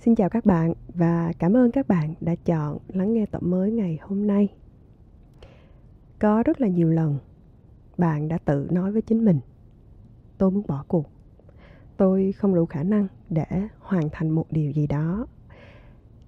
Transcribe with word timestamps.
Xin 0.00 0.14
chào 0.14 0.28
các 0.28 0.46
bạn 0.46 0.72
và 0.94 1.32
cảm 1.38 1.56
ơn 1.56 1.70
các 1.70 1.88
bạn 1.88 2.14
đã 2.20 2.34
chọn 2.34 2.78
lắng 2.88 3.12
nghe 3.12 3.26
tập 3.26 3.42
mới 3.42 3.72
ngày 3.72 3.98
hôm 4.02 4.26
nay. 4.26 4.48
Có 6.18 6.42
rất 6.42 6.60
là 6.60 6.68
nhiều 6.68 6.90
lần 6.90 7.18
bạn 7.98 8.28
đã 8.28 8.38
tự 8.38 8.68
nói 8.70 8.92
với 8.92 9.02
chính 9.02 9.24
mình, 9.24 9.40
tôi 10.38 10.50
muốn 10.50 10.66
bỏ 10.66 10.84
cuộc. 10.88 11.10
Tôi 11.96 12.32
không 12.32 12.54
đủ 12.54 12.66
khả 12.66 12.82
năng 12.82 13.06
để 13.30 13.44
hoàn 13.78 14.08
thành 14.12 14.30
một 14.30 14.46
điều 14.50 14.70
gì 14.70 14.86
đó. 14.86 15.26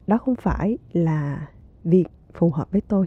Đó 0.07 0.18
không 0.18 0.36
phải 0.36 0.79
là 0.93 1.48
việc 1.84 2.07
phù 2.32 2.50
hợp 2.50 2.73
với 2.73 2.80
tôi. 2.80 3.07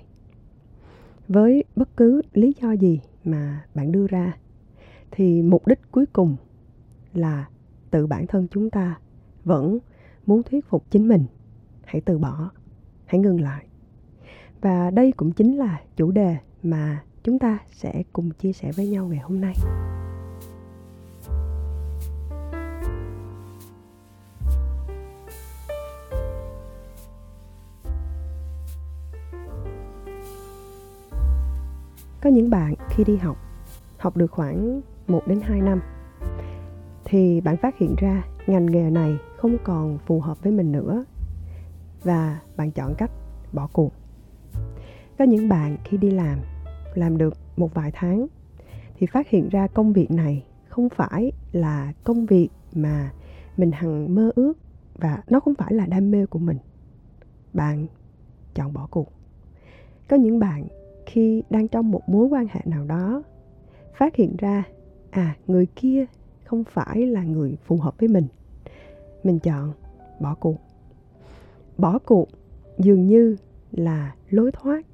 Với 1.28 1.64
bất 1.76 1.98
cứ 1.98 2.22
lý 2.34 2.54
do 2.62 2.72
gì 2.72 3.02
mà 3.24 3.66
bạn 3.76 3.92
đưa 3.92 4.08
ra, 4.08 4.38
thì 5.12 5.42
mục 5.42 5.68
đích 5.68 5.80
cuối 5.92 6.06
cùng 6.06 6.36
là 7.14 7.50
tự 7.92 8.08
bản 8.08 8.28
thân 8.28 8.48
chúng 8.52 8.70
ta 8.70 9.00
vẫn 9.44 9.80
muốn 10.26 10.44
thuyết 10.44 10.70
phục 10.70 10.84
chính 10.92 11.08
mình. 11.08 11.26
Hãy 11.86 12.02
từ 12.02 12.18
bỏ. 12.18 12.52
Hãy 13.06 13.20
ngừng 13.20 13.42
lại. 13.42 13.66
Và 14.62 14.92
đây 14.92 15.12
cũng 15.12 15.32
chính 15.32 15.58
là 15.58 15.82
chủ 15.96 16.12
đề 16.12 16.38
mà 16.64 17.04
chúng 17.24 17.40
ta 17.40 17.60
sẽ 17.72 18.04
cùng 18.14 18.32
chia 18.32 18.54
sẻ 18.54 18.72
với 18.72 18.88
nhau 18.88 19.08
ngày 19.08 19.20
hôm 19.20 19.42
nay. 19.42 19.54
Có 32.22 32.30
những 32.30 32.50
bạn 32.50 32.74
khi 32.90 33.04
đi 33.04 33.18
học 33.18 33.38
học 33.98 34.18
được 34.18 34.32
khoảng 34.32 34.82
1 35.08 35.28
đến 35.28 35.42
2 35.42 35.62
năm, 35.62 35.82
thì 37.04 37.42
bạn 37.42 37.58
phát 37.58 37.78
hiện 37.78 37.96
ra 37.98 38.24
ngành 38.48 38.66
nghề 38.66 38.90
này 38.90 39.18
không 39.38 39.58
còn 39.64 39.98
phù 40.06 40.20
hợp 40.20 40.44
với 40.44 40.52
mình 40.52 40.72
nữa. 40.72 41.06
Và 42.04 42.40
bạn 42.58 42.72
chọn 42.72 42.96
cách 42.98 43.12
bỏ 43.54 43.68
cuộc. 43.74 43.94
Có 45.18 45.26
những 45.26 45.50
bạn 45.50 45.78
khi 45.84 45.98
đi 45.98 46.12
làm 46.12 46.40
làm 46.94 47.18
được 47.18 47.38
một 47.58 47.74
vài 47.74 47.92
tháng, 47.94 48.28
thì 48.98 49.08
phát 49.08 49.30
hiện 49.30 49.50
ra 49.50 49.68
công 49.68 49.94
việc 49.94 50.12
này 50.12 50.46
không 50.68 50.90
phải 50.90 51.32
là 51.52 51.94
công 52.04 52.26
việc 52.26 52.50
mà 52.74 53.12
mình 53.58 53.72
hằng 53.72 54.16
mơ 54.16 54.32
ước 54.36 54.54
và 54.96 55.24
nó 55.30 55.40
không 55.40 55.56
phải 55.56 55.74
là 55.74 55.86
đam 55.86 56.12
mê 56.12 56.26
của 56.26 56.40
mình. 56.40 56.58
Bạn 57.54 57.88
chọn 58.54 58.74
bỏ 58.74 58.88
cuộc. 58.92 59.12
Có 60.10 60.18
những 60.18 60.40
bạn 60.40 60.68
khi 61.06 61.44
đang 61.50 61.68
trong 61.68 61.92
một 61.92 62.10
mối 62.10 62.28
quan 62.28 62.48
hệ 62.52 62.62
nào 62.66 62.86
đó, 62.86 63.24
phát 63.98 64.16
hiện 64.16 64.36
ra 64.38 64.64
à 65.12 65.36
người 65.48 65.68
kia 65.76 66.06
không 66.46 66.64
phải 66.64 67.08
là 67.08 67.24
người 67.24 67.58
phù 67.66 67.78
hợp 67.78 68.00
với 68.00 68.10
mình. 68.10 68.28
Mình 69.24 69.40
chọn 69.40 69.74
bỏ 70.20 70.36
cuộc. 70.36 70.58
Bỏ 71.78 72.00
cuộc 72.00 72.30
dường 72.78 73.08
như 73.08 73.36
là 73.72 74.16
lối 74.30 74.52
thoát 74.52 74.86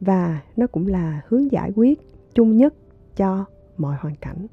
và 0.00 0.42
nó 0.56 0.66
cũng 0.66 0.86
là 0.86 1.22
hướng 1.28 1.52
giải 1.52 1.72
quyết 1.76 2.00
chung 2.34 2.56
nhất 2.56 2.74
cho 3.16 3.44
mọi 3.78 3.96
hoàn 4.00 4.16
cảnh. 4.16 4.46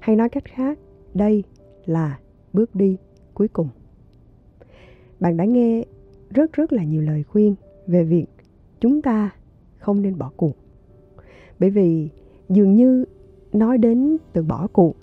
Hay 0.00 0.16
nói 0.16 0.28
cách 0.28 0.44
khác, 0.44 0.78
đây 1.14 1.44
là 1.86 2.18
bước 2.52 2.74
đi 2.74 2.96
cuối 3.34 3.48
cùng. 3.48 3.68
Bạn 5.20 5.36
đã 5.36 5.44
nghe 5.44 5.84
rất 6.30 6.52
rất 6.52 6.72
là 6.72 6.84
nhiều 6.84 7.02
lời 7.02 7.22
khuyên 7.22 7.54
về 7.86 8.04
việc 8.04 8.26
chúng 8.80 9.02
ta 9.02 9.30
không 9.78 10.02
nên 10.02 10.18
bỏ 10.18 10.30
cuộc. 10.36 10.56
Bởi 11.58 11.70
vì 11.70 12.08
dường 12.48 12.74
như 12.74 13.04
nói 13.52 13.78
đến 13.78 14.16
từ 14.32 14.42
bỏ 14.42 14.66
cuộc 14.72 14.96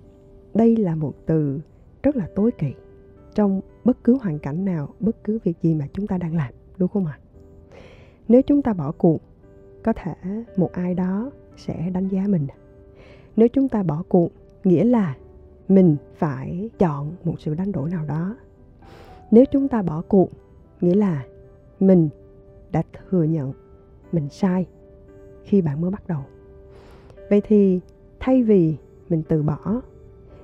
đây 0.54 0.76
là 0.76 0.96
một 0.96 1.14
từ 1.26 1.60
rất 2.04 2.16
là 2.16 2.28
tối 2.36 2.52
kỵ 2.52 2.74
trong 3.36 3.62
bất 3.86 4.04
cứ 4.04 4.18
hoàn 4.22 4.40
cảnh 4.40 4.66
nào, 4.66 4.94
bất 5.00 5.24
cứ 5.24 5.40
việc 5.44 5.58
gì 5.62 5.76
mà 5.76 5.88
chúng 5.94 6.08
ta 6.08 6.18
đang 6.18 6.36
làm, 6.36 6.54
đúng 6.78 6.90
không 6.90 7.06
ạ? 7.06 7.20
Nếu 8.28 8.42
chúng 8.42 8.62
ta 8.62 8.74
bỏ 8.74 8.92
cuộc, 8.92 9.22
có 9.84 9.94
thể 9.94 10.14
một 10.58 10.72
ai 10.74 10.94
đó 10.94 11.32
sẽ 11.58 11.90
đánh 11.94 12.08
giá 12.08 12.28
mình. 12.28 12.48
Nếu 13.36 13.48
chúng 13.48 13.70
ta 13.70 13.84
bỏ 13.84 14.04
cuộc, 14.10 14.32
nghĩa 14.64 14.84
là 14.84 15.16
mình 15.68 15.96
phải 16.16 16.70
chọn 16.80 17.16
một 17.24 17.36
sự 17.40 17.56
đánh 17.56 17.72
đổi 17.72 17.90
nào 17.90 18.06
đó. 18.06 18.36
Nếu 19.32 19.46
chúng 19.52 19.68
ta 19.68 19.82
bỏ 19.82 20.02
cuộc, 20.08 20.32
nghĩa 20.82 20.96
là 20.96 21.26
mình 21.80 22.10
đã 22.72 22.84
thừa 23.10 23.24
nhận 23.24 23.54
mình 24.12 24.30
sai 24.30 24.68
khi 25.44 25.62
bạn 25.62 25.82
mới 25.82 25.92
bắt 25.92 26.08
đầu. 26.08 26.22
Vậy 27.30 27.42
thì 27.42 27.80
thay 28.20 28.44
vì 28.44 28.76
mình 29.10 29.24
từ 29.28 29.44
bỏ 29.44 29.82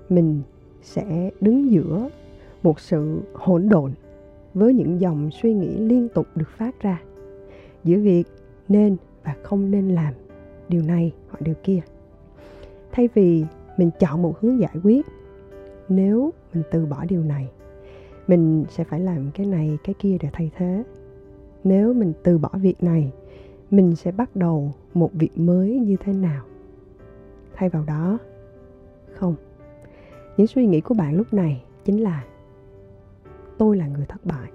mình 0.10 0.42
sẽ 0.82 1.32
đứng 1.42 1.72
giữa 1.72 2.10
một 2.64 2.80
sự 2.80 3.22
hỗn 3.34 3.70
độn 3.70 3.92
với 4.54 4.74
những 4.74 5.02
dòng 5.02 5.30
suy 5.32 5.54
nghĩ 5.54 5.78
liên 5.78 6.08
tục 6.14 6.28
được 6.36 6.50
phát 6.58 6.82
ra 6.82 7.02
giữa 7.84 8.00
việc 8.00 8.24
nên 8.68 8.98
và 9.24 9.36
không 9.44 9.72
nên 9.72 9.90
làm 9.90 10.14
điều 10.70 10.82
này 10.82 11.14
hoặc 11.30 11.42
điều 11.42 11.56
kia. 11.64 11.80
Thay 12.92 13.10
vì 13.14 13.46
mình 13.78 13.90
chọn 14.00 14.22
một 14.22 14.40
hướng 14.40 14.60
giải 14.60 14.76
quyết, 14.84 15.06
nếu 15.90 16.34
mình 16.54 16.64
từ 16.72 16.86
bỏ 16.86 17.06
điều 17.10 17.24
này, 17.24 17.50
mình 18.28 18.66
sẽ 18.70 18.84
phải 18.84 19.00
làm 19.00 19.32
cái 19.34 19.46
này, 19.46 19.78
cái 19.84 19.96
kia 20.00 20.18
để 20.22 20.30
thay 20.34 20.52
thế. 20.58 20.84
Nếu 21.64 21.94
mình 21.94 22.14
từ 22.24 22.38
bỏ 22.38 22.50
việc 22.62 22.84
này, 22.84 23.12
mình 23.72 23.96
sẽ 23.96 24.12
bắt 24.12 24.36
đầu 24.36 24.72
một 24.94 25.10
việc 25.14 25.38
mới 25.38 25.80
như 25.80 25.96
thế 26.00 26.14
nào? 26.14 26.44
Thay 27.54 27.70
vào 27.70 27.84
đó, 27.88 28.18
không 29.14 29.36
những 30.40 30.48
suy 30.48 30.66
nghĩ 30.66 30.82
của 30.82 30.94
bạn 30.94 31.18
lúc 31.18 31.34
này 31.34 31.64
chính 31.86 32.04
là, 32.04 32.24
tôi 33.58 33.78
là 33.78 33.88
người 33.88 34.06
thất 34.06 34.26
bại. 34.26 34.52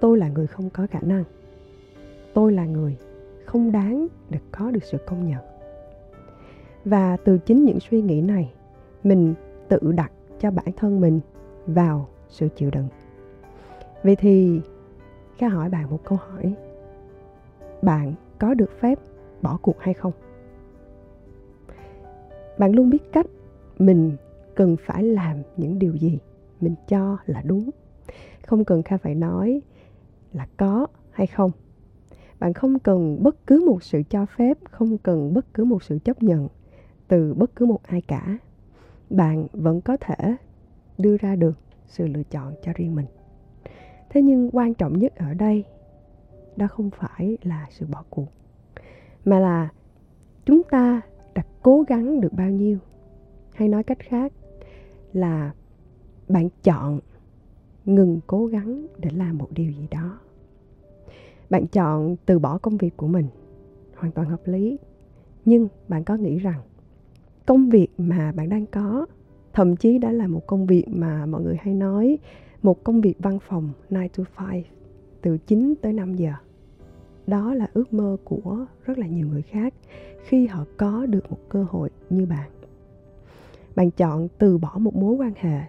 Tôi 0.00 0.18
là 0.18 0.28
người 0.28 0.46
không 0.46 0.70
có 0.70 0.86
khả 0.90 1.00
năng. 1.02 1.24
Tôi 2.34 2.52
là 2.52 2.66
người 2.66 2.96
không 3.44 3.72
đáng 3.72 4.06
được 4.30 4.38
có 4.50 4.70
được 4.70 4.84
sự 4.84 4.98
công 5.06 5.28
nhận. 5.28 5.40
Và 6.84 7.16
từ 7.16 7.38
chính 7.38 7.64
những 7.64 7.80
suy 7.80 8.02
nghĩ 8.02 8.20
này, 8.20 8.52
mình 9.04 9.34
tự 9.68 9.92
đặt 9.92 10.12
cho 10.40 10.50
bản 10.50 10.72
thân 10.76 11.00
mình 11.00 11.20
vào 11.66 12.08
sự 12.28 12.48
chịu 12.56 12.70
đựng. 12.70 12.88
Vậy 14.02 14.16
thì, 14.16 14.60
kha 15.38 15.48
hỏi 15.48 15.68
bạn 15.68 15.90
một 15.90 16.00
câu 16.04 16.18
hỏi. 16.18 16.54
Bạn 17.82 18.14
có 18.38 18.54
được 18.54 18.70
phép 18.80 18.98
bỏ 19.42 19.58
cuộc 19.62 19.80
hay 19.80 19.94
không? 19.94 20.12
Bạn 22.58 22.72
luôn 22.72 22.90
biết 22.90 23.12
cách 23.12 23.26
mình 23.78 24.16
cần 24.54 24.76
phải 24.80 25.02
làm 25.02 25.42
những 25.56 25.78
điều 25.78 25.96
gì 25.96 26.18
mình 26.60 26.74
cho 26.88 27.18
là 27.26 27.42
đúng. 27.42 27.70
Không 28.46 28.64
cần 28.64 28.82
kha 28.82 28.96
phải 28.96 29.14
nói 29.14 29.62
là 30.32 30.46
có 30.56 30.86
hay 31.10 31.26
không. 31.26 31.50
Bạn 32.38 32.52
không 32.52 32.78
cần 32.78 33.22
bất 33.22 33.46
cứ 33.46 33.64
một 33.66 33.82
sự 33.82 34.02
cho 34.10 34.26
phép, 34.26 34.58
không 34.70 34.98
cần 34.98 35.34
bất 35.34 35.54
cứ 35.54 35.64
một 35.64 35.82
sự 35.82 35.98
chấp 36.04 36.22
nhận 36.22 36.48
từ 37.08 37.34
bất 37.34 37.56
cứ 37.56 37.66
một 37.66 37.82
ai 37.82 38.00
cả. 38.00 38.38
Bạn 39.10 39.46
vẫn 39.52 39.80
có 39.80 39.96
thể 39.96 40.36
đưa 40.98 41.16
ra 41.16 41.36
được 41.36 41.58
sự 41.86 42.06
lựa 42.06 42.22
chọn 42.22 42.54
cho 42.62 42.72
riêng 42.74 42.94
mình. 42.94 43.06
Thế 44.10 44.22
nhưng 44.22 44.50
quan 44.52 44.74
trọng 44.74 44.98
nhất 44.98 45.16
ở 45.16 45.34
đây, 45.34 45.64
đó 46.56 46.66
không 46.66 46.90
phải 46.90 47.38
là 47.42 47.66
sự 47.70 47.86
bỏ 47.86 48.04
cuộc, 48.10 48.28
mà 49.24 49.40
là 49.40 49.68
chúng 50.44 50.62
ta 50.62 51.00
đã 51.34 51.42
cố 51.62 51.84
gắng 51.88 52.20
được 52.20 52.32
bao 52.32 52.50
nhiêu. 52.50 52.78
Hay 53.54 53.68
nói 53.68 53.82
cách 53.82 53.98
khác 54.00 54.32
là 55.12 55.52
bạn 56.28 56.48
chọn 56.62 57.00
ngừng 57.84 58.20
cố 58.26 58.46
gắng 58.46 58.86
để 58.98 59.10
làm 59.10 59.38
một 59.38 59.48
điều 59.50 59.70
gì 59.70 59.86
đó 59.90 60.18
bạn 61.50 61.66
chọn 61.66 62.16
từ 62.26 62.38
bỏ 62.38 62.58
công 62.58 62.76
việc 62.76 62.96
của 62.96 63.06
mình, 63.06 63.26
hoàn 63.96 64.12
toàn 64.12 64.28
hợp 64.28 64.40
lý 64.44 64.78
nhưng 65.44 65.68
bạn 65.88 66.04
có 66.04 66.16
nghĩ 66.16 66.38
rằng 66.38 66.60
công 67.46 67.68
việc 67.68 67.88
mà 67.98 68.32
bạn 68.32 68.48
đang 68.48 68.66
có, 68.66 69.06
thậm 69.52 69.76
chí 69.76 69.98
đã 69.98 70.12
là 70.12 70.26
một 70.26 70.46
công 70.46 70.66
việc 70.66 70.84
mà 70.88 71.26
mọi 71.26 71.42
người 71.42 71.56
hay 71.60 71.74
nói, 71.74 72.18
một 72.62 72.84
công 72.84 73.00
việc 73.00 73.14
văn 73.18 73.38
phòng 73.48 73.70
9 73.90 74.08
to 74.08 74.24
5 74.46 74.62
từ 75.22 75.38
9 75.38 75.74
tới 75.82 75.92
5 75.92 76.14
giờ. 76.14 76.32
Đó 77.26 77.54
là 77.54 77.68
ước 77.74 77.92
mơ 77.92 78.16
của 78.24 78.66
rất 78.84 78.98
là 78.98 79.06
nhiều 79.06 79.26
người 79.26 79.42
khác 79.42 79.74
khi 80.22 80.46
họ 80.46 80.64
có 80.76 81.06
được 81.06 81.30
một 81.30 81.38
cơ 81.48 81.66
hội 81.70 81.90
như 82.10 82.26
bạn. 82.26 82.50
Bạn 83.76 83.90
chọn 83.90 84.28
từ 84.38 84.58
bỏ 84.58 84.78
một 84.78 84.94
mối 84.94 85.14
quan 85.14 85.32
hệ. 85.36 85.60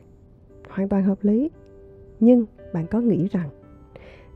Hoàn 0.70 0.90
toàn 0.90 1.04
hợp 1.04 1.18
lý. 1.22 1.50
Nhưng 2.20 2.46
bạn 2.74 2.88
có 2.88 3.00
nghĩ 3.02 3.28
rằng 3.32 3.50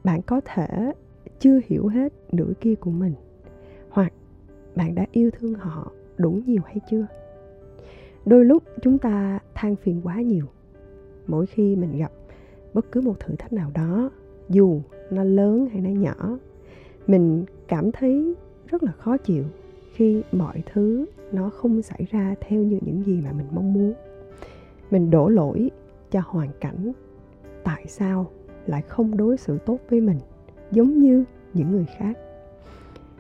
bạn 0.04 0.22
có 0.22 0.42
thể 0.46 0.92
chưa 1.40 1.60
hiểu 1.66 1.88
hết 1.88 2.14
nửa 2.32 2.54
kia 2.62 2.76
của 2.76 2.92
mình? 2.92 3.14
Hoặc 3.90 4.14
bạn 4.76 4.96
đã 4.96 5.06
yêu 5.12 5.30
thương 5.32 5.54
họ 5.54 5.92
đủ 6.18 6.32
nhiều 6.46 6.62
hay 6.66 6.80
chưa? 6.90 7.08
Đôi 8.26 8.46
lúc 8.46 8.64
chúng 8.82 8.98
ta 8.98 9.40
than 9.56 9.76
phiền 9.76 10.02
quá 10.04 10.22
nhiều. 10.22 10.46
Mỗi 11.28 11.46
khi 11.46 11.76
mình 11.76 11.98
gặp 11.98 12.12
bất 12.74 12.92
cứ 12.92 13.02
một 13.02 13.20
thử 13.20 13.36
thách 13.36 13.54
nào 13.54 13.72
đó, 13.74 14.12
dù 14.50 14.82
nó 15.12 15.24
lớn 15.24 15.70
hay 15.72 15.82
nó 15.82 15.90
nhỏ, 15.90 16.38
mình 17.08 17.46
cảm 17.68 17.92
thấy 17.92 18.36
rất 18.68 18.84
là 18.84 18.92
khó 18.92 19.18
chịu 19.18 19.44
khi 19.98 20.24
mọi 20.32 20.64
thứ 20.74 21.06
nó 21.32 21.50
không 21.50 21.82
xảy 21.82 22.08
ra 22.12 22.36
theo 22.42 22.62
như 22.62 22.80
những 22.82 23.04
gì 23.04 23.22
mà 23.22 23.32
mình 23.32 23.46
mong 23.52 23.74
muốn. 23.74 23.94
Mình 24.92 25.10
đổ 25.10 25.30
lỗi 25.30 25.72
cho 26.12 26.22
hoàn 26.26 26.50
cảnh 26.62 26.92
tại 27.64 27.86
sao 27.88 28.32
lại 28.66 28.82
không 28.82 29.18
đối 29.18 29.38
xử 29.38 29.58
tốt 29.66 29.80
với 29.90 30.02
mình 30.02 30.18
giống 30.72 31.00
như 31.00 31.24
những 31.54 31.72
người 31.72 31.86
khác. 31.98 32.18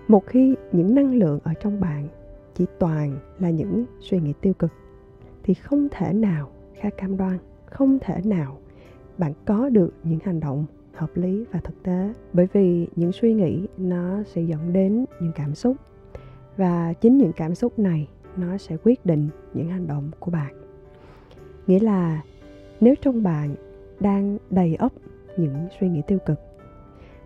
Một 0.07 0.25
khi 0.25 0.55
những 0.71 0.95
năng 0.95 1.15
lượng 1.15 1.39
ở 1.43 1.53
trong 1.53 1.79
bạn 1.79 2.07
chỉ 2.55 2.65
toàn 2.79 3.17
là 3.39 3.49
những 3.49 3.85
suy 3.99 4.19
nghĩ 4.19 4.33
tiêu 4.41 4.53
cực, 4.53 4.71
thì 5.43 5.53
không 5.53 5.87
thể 5.91 6.13
nào 6.13 6.49
kha 6.73 6.89
cam 6.89 7.17
đoan, 7.17 7.37
không 7.65 7.99
thể 8.01 8.21
nào 8.23 8.57
bạn 9.17 9.33
có 9.45 9.69
được 9.69 9.93
những 10.03 10.19
hành 10.23 10.39
động 10.39 10.65
hợp 10.93 11.17
lý 11.17 11.45
và 11.51 11.59
thực 11.59 11.83
tế. 11.83 12.13
Bởi 12.33 12.47
vì 12.53 12.87
những 12.95 13.11
suy 13.11 13.33
nghĩ 13.33 13.67
nó 13.77 14.23
sẽ 14.23 14.41
dẫn 14.41 14.73
đến 14.73 15.05
những 15.21 15.31
cảm 15.35 15.55
xúc 15.55 15.77
và 16.57 16.93
chính 16.93 17.17
những 17.17 17.33
cảm 17.33 17.55
xúc 17.55 17.79
này, 17.79 18.07
nó 18.37 18.57
sẽ 18.57 18.77
quyết 18.83 19.05
định 19.05 19.29
những 19.53 19.69
hành 19.69 19.87
động 19.87 20.11
của 20.19 20.31
bạn. 20.31 20.53
Nghĩa 21.67 21.79
là 21.79 22.21
nếu 22.79 22.95
trong 23.01 23.23
bạn 23.23 23.55
đang 23.99 24.37
đầy 24.49 24.75
ấp 24.75 24.91
những 25.37 25.67
suy 25.79 25.89
nghĩ 25.89 26.01
tiêu 26.07 26.19
cực, 26.25 26.39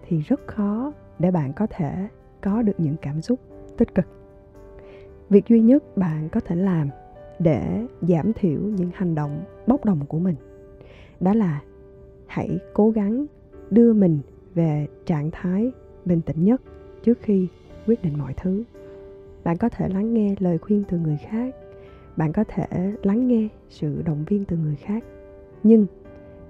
thì 0.07 0.21
rất 0.21 0.47
khó 0.47 0.93
để 1.19 1.31
bạn 1.31 1.53
có 1.53 1.67
thể 1.69 2.07
có 2.41 2.61
được 2.61 2.73
những 2.77 2.95
cảm 3.01 3.21
xúc 3.21 3.39
tích 3.77 3.95
cực. 3.95 4.05
Việc 5.29 5.47
duy 5.47 5.61
nhất 5.61 5.97
bạn 5.97 6.29
có 6.29 6.39
thể 6.39 6.55
làm 6.55 6.89
để 7.39 7.87
giảm 8.01 8.33
thiểu 8.33 8.59
những 8.59 8.91
hành 8.93 9.15
động 9.15 9.43
bốc 9.67 9.85
đồng 9.85 10.05
của 10.05 10.19
mình, 10.19 10.35
đó 11.19 11.33
là 11.33 11.61
hãy 12.27 12.59
cố 12.73 12.89
gắng 12.89 13.25
đưa 13.69 13.93
mình 13.93 14.19
về 14.53 14.87
trạng 15.05 15.31
thái 15.31 15.71
bình 16.05 16.21
tĩnh 16.21 16.45
nhất 16.45 16.61
trước 17.03 17.17
khi 17.21 17.47
quyết 17.87 18.01
định 18.03 18.17
mọi 18.17 18.33
thứ 18.37 18.63
bạn 19.43 19.57
có 19.57 19.69
thể 19.69 19.89
lắng 19.89 20.13
nghe 20.13 20.35
lời 20.39 20.57
khuyên 20.57 20.83
từ 20.89 20.97
người 20.97 21.17
khác. 21.17 21.55
Bạn 22.17 22.33
có 22.33 22.43
thể 22.47 22.93
lắng 23.03 23.27
nghe 23.27 23.47
sự 23.69 24.01
động 24.01 24.23
viên 24.27 24.45
từ 24.45 24.57
người 24.57 24.75
khác. 24.75 25.03
Nhưng, 25.63 25.85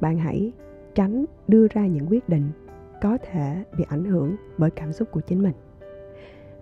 bạn 0.01 0.17
hãy 0.17 0.51
tránh 0.95 1.25
đưa 1.47 1.67
ra 1.67 1.87
những 1.87 2.07
quyết 2.09 2.29
định 2.29 2.51
có 3.01 3.17
thể 3.31 3.63
bị 3.77 3.83
ảnh 3.89 4.05
hưởng 4.05 4.35
bởi 4.57 4.69
cảm 4.69 4.93
xúc 4.93 5.11
của 5.11 5.21
chính 5.21 5.43
mình. 5.43 5.53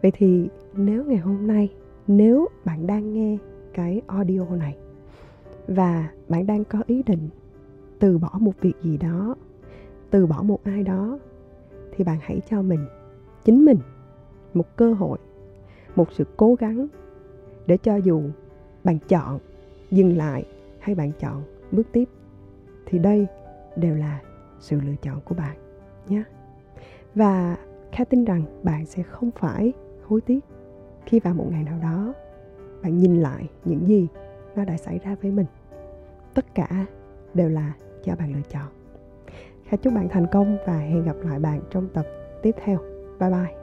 Vậy 0.02 0.12
thì 0.12 0.50
nếu 0.74 1.06
ngày 1.06 1.18
hôm 1.18 1.48
nay, 1.48 1.70
nếu 2.08 2.48
bạn 2.66 2.88
đang 2.88 3.14
nghe 3.14 3.38
cái 3.74 4.02
audio 4.08 4.46
này 4.46 4.78
và 5.68 6.10
bạn 6.30 6.46
đang 6.46 6.64
có 6.64 6.84
ý 6.88 7.04
định 7.04 7.30
từ 8.00 8.18
bỏ 8.18 8.32
một 8.40 8.54
việc 8.62 8.74
gì 8.84 8.98
đó, 8.98 9.36
từ 10.10 10.26
bỏ 10.26 10.44
một 10.44 10.64
ai 10.64 10.84
đó, 10.84 11.20
thì 11.92 12.04
bạn 12.04 12.18
hãy 12.22 12.42
cho 12.50 12.62
mình, 12.62 12.86
chính 13.46 13.66
mình 13.66 13.78
một 14.54 14.76
cơ 14.76 14.94
hội 14.94 15.18
một 15.96 16.14
sự 16.14 16.24
cố 16.38 16.56
gắng 16.56 16.88
để 17.68 17.78
cho 17.78 17.96
dù 17.96 18.24
bạn 18.84 18.98
chọn 19.08 19.40
dừng 19.92 20.18
lại 20.18 20.46
hay 20.80 20.96
bạn 20.96 21.12
chọn 21.20 21.44
bước 21.72 21.88
tiếp, 21.92 22.10
thì 22.86 23.00
đây 23.00 23.28
đều 23.76 23.96
là 23.96 24.22
sự 24.60 24.82
lựa 24.82 24.96
chọn 25.02 25.22
của 25.22 25.36
bạn 25.36 25.58
nhé 26.08 26.24
và 27.16 27.58
kha 27.92 28.04
tin 28.04 28.26
rằng 28.26 28.44
bạn 28.64 28.86
sẽ 28.86 29.04
không 29.04 29.32
phải 29.32 29.74
hối 30.06 30.22
tiếc 30.22 30.40
khi 31.06 31.20
vào 31.20 31.34
một 31.34 31.48
ngày 31.52 31.64
nào 31.64 31.80
đó 31.82 32.14
bạn 32.84 32.98
nhìn 32.98 33.16
lại 33.16 33.50
những 33.66 33.88
gì 33.88 34.08
nó 34.56 34.66
đã 34.66 34.78
xảy 34.78 35.00
ra 35.00 35.16
với 35.22 35.32
mình 35.32 35.46
tất 36.34 36.56
cả 36.56 36.86
đều 37.34 37.50
là 37.50 37.74
do 38.04 38.16
bạn 38.16 38.34
lựa 38.34 38.42
chọn 38.50 38.68
Kha 39.70 39.78
chúc 39.78 39.94
bạn 39.94 40.10
thành 40.10 40.28
công 40.32 40.58
và 40.66 40.78
hẹn 40.78 41.04
gặp 41.04 41.16
lại 41.24 41.40
bạn 41.40 41.62
trong 41.70 41.88
tập 41.94 42.06
tiếp 42.42 42.56
theo. 42.64 42.80
Bye 43.20 43.30
bye. 43.30 43.59